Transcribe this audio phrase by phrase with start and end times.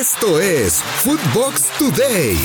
[0.00, 2.36] Esto es Footbox Today.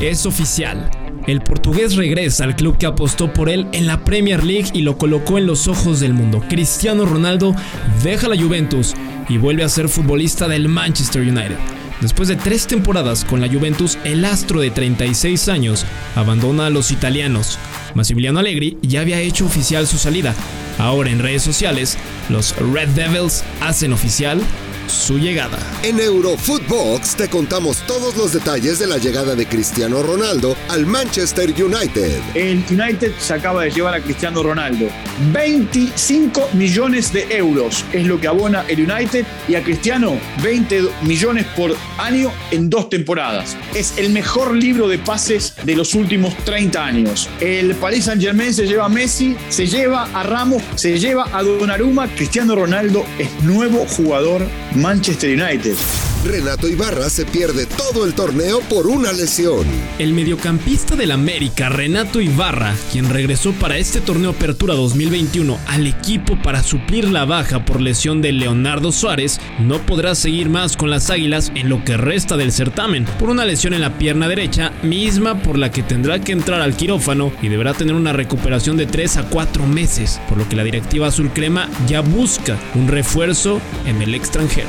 [0.00, 0.90] Es oficial.
[1.26, 4.96] El portugués regresa al club que apostó por él en la Premier League y lo
[4.96, 6.42] colocó en los ojos del mundo.
[6.48, 7.54] Cristiano Ronaldo
[8.02, 8.94] deja la Juventus
[9.28, 11.56] y vuelve a ser futbolista del Manchester United.
[12.00, 15.84] Después de tres temporadas con la Juventus, el astro de 36 años
[16.16, 17.58] abandona a los italianos.
[17.94, 20.34] Massimiliano Allegri ya había hecho oficial su salida.
[20.78, 21.98] Ahora en redes sociales,
[22.30, 24.40] los Red Devils hacen oficial
[24.88, 25.58] su llegada.
[25.82, 31.50] En Eurofootbox te contamos todos los detalles de la llegada de Cristiano Ronaldo al Manchester
[31.50, 32.20] United.
[32.34, 34.86] El United se acaba de llevar a Cristiano Ronaldo.
[35.32, 41.46] 25 millones de euros es lo que abona el United y a Cristiano 20 millones
[41.56, 43.56] por año en dos temporadas.
[43.74, 47.28] Es el mejor libro de pases de los últimos 30 años.
[47.40, 51.42] El Paris Saint Germain se lleva a Messi, se lleva a Ramos, se lleva a
[51.42, 52.08] Donnarumma.
[52.08, 54.46] Cristiano Ronaldo es nuevo jugador
[54.78, 56.07] Manchester United.
[56.24, 59.64] Renato Ibarra se pierde todo el torneo por una lesión.
[60.00, 66.36] El mediocampista del América, Renato Ibarra, quien regresó para este torneo Apertura 2021 al equipo
[66.42, 71.08] para suplir la baja por lesión de Leonardo Suárez, no podrá seguir más con las
[71.08, 75.40] Águilas en lo que resta del certamen, por una lesión en la pierna derecha, misma
[75.40, 79.18] por la que tendrá que entrar al quirófano y deberá tener una recuperación de 3
[79.18, 84.02] a 4 meses, por lo que la directiva azul crema ya busca un refuerzo en
[84.02, 84.68] el extranjero.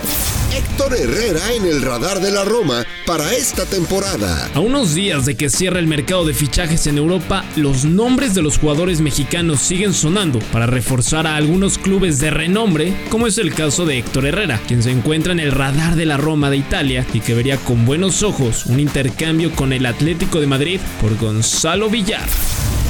[0.52, 4.50] Héctor Herrera en el radar de la Roma para esta temporada.
[4.53, 8.44] A unos días de que cierre el mercado de fichajes en Europa, los nombres de
[8.44, 13.53] los jugadores mexicanos siguen sonando para reforzar a algunos clubes de renombre, como es el
[13.53, 17.05] caso de Héctor Herrera, quien se encuentra en el radar de la Roma de Italia
[17.14, 21.89] y que vería con buenos ojos un intercambio con el Atlético de Madrid por Gonzalo
[21.89, 22.30] Villar.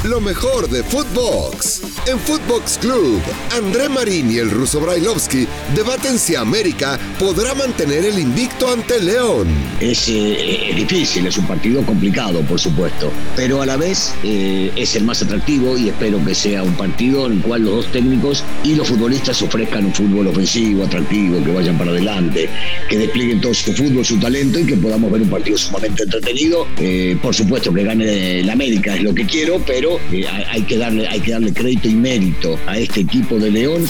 [0.04, 1.82] Lo mejor de Footbox.
[2.10, 3.22] En Footbox Club,
[3.56, 9.46] André Marín y el ruso Brailovsky debaten si América podrá mantener el invicto ante León.
[9.78, 14.96] Es, eh, difícil, es un partido complicado, por supuesto, pero a la vez eh, es
[14.96, 18.42] el más atractivo y espero que sea un partido en el cual los dos técnicos
[18.64, 22.48] y los futbolistas ofrezcan un fútbol ofensivo, atractivo, que vayan para adelante,
[22.88, 26.66] que desplieguen todo su fútbol, su talento y que podamos ver un partido sumamente entretenido.
[26.78, 30.76] Eh, por supuesto que gane la América es lo que quiero, pero eh, hay, que
[30.76, 33.86] darle, hay que darle crédito y mérito a este equipo de León.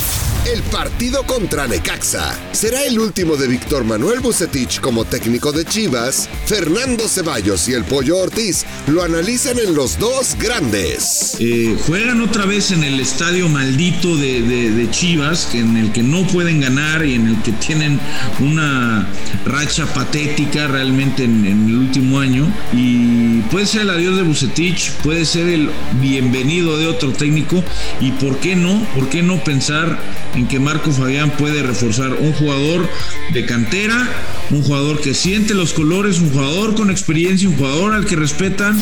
[0.46, 6.30] El partido contra Necaxa será el último de Víctor Manuel Bucetich como técnico de Chivas.
[6.46, 11.36] Fernando Ceballos y el Pollo Ortiz lo analizan en los dos grandes.
[11.40, 16.60] Eh, juegan otra vez en el estadio maldito de, Chivas, en el que no pueden
[16.60, 18.00] ganar y en el que tienen
[18.40, 19.06] una
[19.44, 22.50] racha patética realmente en, en el último año.
[22.72, 27.62] Y puede ser el adiós de Bucetich, puede ser el bienvenido de otro técnico
[28.00, 29.98] y por qué no, por qué no pensar
[30.34, 32.88] en que Marco Fabián puede reforzar un jugador
[33.32, 34.08] de cantera,
[34.50, 38.80] un jugador que siente los colores, un jugador con experiencia, un jugador al que respetan.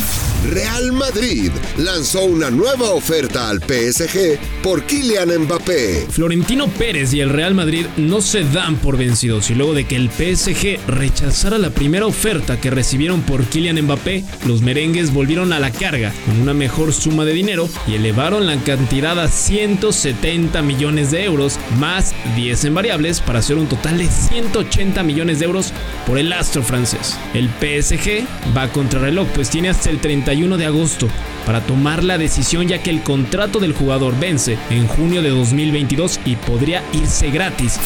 [0.50, 6.06] Real Madrid lanzó una nueva oferta al PSG por Kylian Mbappé.
[6.10, 9.96] Florentino Pérez y el Real Madrid no se dan por vencidos y luego de que
[9.96, 15.60] el PSG rechazara la primera oferta que recibieron por Kylian Mbappé, los merengues volvieron a
[15.60, 21.12] la carga con una mejor suma de dinero y elevaron la cantidad a 170 millones
[21.12, 25.72] de euros más 10 en variables para hacer un total de 180 millones de euros
[26.04, 27.16] por el astro francés.
[27.32, 28.26] El PSG
[28.56, 31.08] va contra reloj pues tiene hasta el 31 de agosto
[31.46, 36.20] para tomar la decisión ya que el contrato del jugador vence en junio de 2022
[36.24, 37.78] y podría irse gratis.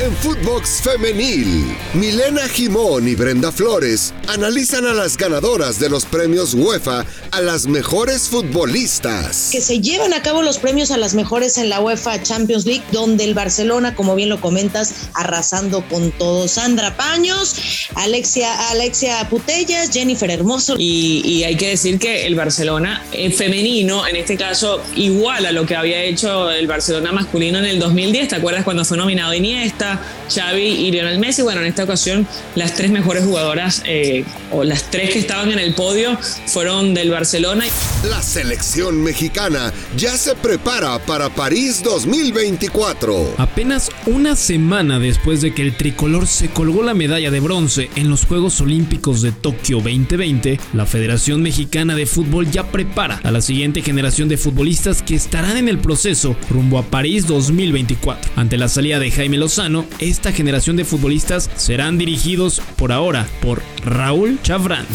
[0.00, 1.64] En Footbox Femenil,
[1.94, 7.66] Milena Jimón y Brenda Flores analizan a las ganadoras de los premios UEFA a las
[7.66, 9.48] mejores futbolistas.
[9.50, 12.82] Que se llevan a cabo los premios a las mejores en la UEFA Champions League,
[12.92, 16.48] donde el Barcelona, como bien lo comentas, arrasando con todo.
[16.48, 17.56] Sandra Paños,
[17.94, 20.76] Alexia, Alexia Putellas, Jennifer Hermoso.
[20.78, 25.52] Y, y hay que decir que el Barcelona eh, femenino, en este caso, igual a
[25.52, 28.28] lo que había hecho el Barcelona masculino en el 2010.
[28.28, 30.00] ¿Te acuerdas cuando fue nominado Iniesta,
[30.32, 31.42] Xavi y Lionel Messi?
[31.42, 35.58] Bueno, en esta ocasión las tres mejores jugadoras eh, o las tres que estaban en
[35.58, 37.64] el podio fueron del Barcelona.
[38.04, 43.34] La selección mexicana ya se prepara para París 2024.
[43.36, 48.08] Apenas una semana después de que el tricolor se colgó la medalla de bronce en
[48.08, 53.42] los Juegos Olímpicos de Tokio 2020, la Federación Mexicana de Fútbol ya prepara a la
[53.42, 58.32] siguiente generación de futbolistas que estarán en el proceso rumbo a París 2024.
[58.36, 63.62] Ante la salida de Jaime Lozano, esta generación de futbolistas serán dirigidos por ahora por
[63.84, 64.86] Raúl Chavrán.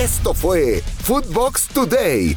[0.00, 2.36] Esto fue Footbox Today,